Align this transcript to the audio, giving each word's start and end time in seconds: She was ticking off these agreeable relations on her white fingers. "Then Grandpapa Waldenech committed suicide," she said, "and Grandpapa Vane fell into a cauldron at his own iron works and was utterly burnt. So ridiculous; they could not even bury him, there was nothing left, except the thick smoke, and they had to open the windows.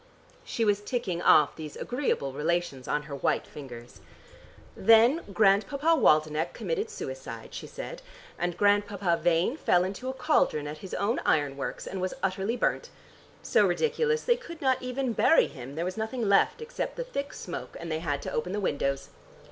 She 0.43 0.65
was 0.65 0.81
ticking 0.81 1.21
off 1.21 1.55
these 1.55 1.75
agreeable 1.75 2.33
relations 2.33 2.87
on 2.87 3.03
her 3.03 3.15
white 3.15 3.45
fingers. 3.45 4.01
"Then 4.75 5.21
Grandpapa 5.31 5.95
Waldenech 5.95 6.53
committed 6.53 6.89
suicide," 6.89 7.53
she 7.53 7.67
said, 7.67 8.01
"and 8.39 8.57
Grandpapa 8.57 9.19
Vane 9.21 9.55
fell 9.57 9.83
into 9.83 10.09
a 10.09 10.13
cauldron 10.13 10.65
at 10.65 10.79
his 10.79 10.95
own 10.95 11.19
iron 11.23 11.55
works 11.55 11.85
and 11.85 12.01
was 12.01 12.15
utterly 12.23 12.57
burnt. 12.57 12.89
So 13.43 13.67
ridiculous; 13.67 14.23
they 14.23 14.37
could 14.37 14.59
not 14.59 14.81
even 14.81 15.13
bury 15.13 15.45
him, 15.45 15.75
there 15.75 15.85
was 15.85 15.97
nothing 15.97 16.27
left, 16.27 16.63
except 16.63 16.95
the 16.95 17.03
thick 17.03 17.31
smoke, 17.31 17.77
and 17.79 17.91
they 17.91 17.99
had 17.99 18.23
to 18.23 18.31
open 18.31 18.53
the 18.53 18.59
windows. 18.59 19.09